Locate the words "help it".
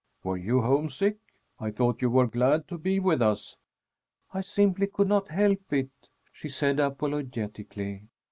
5.27-5.91